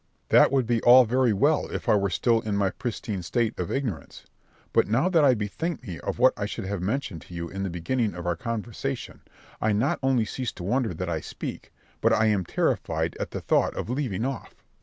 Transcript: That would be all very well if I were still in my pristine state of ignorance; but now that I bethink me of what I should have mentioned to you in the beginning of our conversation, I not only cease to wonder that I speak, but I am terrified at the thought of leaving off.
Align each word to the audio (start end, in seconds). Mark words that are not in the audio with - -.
That 0.29 0.51
would 0.51 0.65
be 0.65 0.81
all 0.81 1.05
very 1.05 1.31
well 1.31 1.67
if 1.69 1.87
I 1.87 1.93
were 1.95 2.09
still 2.09 2.41
in 2.41 2.57
my 2.57 2.71
pristine 2.71 3.21
state 3.21 3.59
of 3.59 3.69
ignorance; 3.71 4.25
but 4.73 4.87
now 4.87 5.09
that 5.09 5.23
I 5.23 5.35
bethink 5.35 5.83
me 5.85 5.99
of 5.99 6.17
what 6.17 6.33
I 6.35 6.47
should 6.47 6.65
have 6.65 6.81
mentioned 6.81 7.21
to 7.21 7.35
you 7.35 7.47
in 7.47 7.61
the 7.61 7.69
beginning 7.69 8.15
of 8.15 8.25
our 8.25 8.35
conversation, 8.35 9.21
I 9.61 9.73
not 9.73 9.99
only 10.01 10.25
cease 10.25 10.53
to 10.53 10.63
wonder 10.63 10.95
that 10.95 11.07
I 11.11 11.19
speak, 11.21 11.71
but 12.01 12.13
I 12.13 12.25
am 12.25 12.45
terrified 12.45 13.15
at 13.19 13.29
the 13.29 13.41
thought 13.41 13.75
of 13.75 13.91
leaving 13.91 14.25
off. 14.25 14.55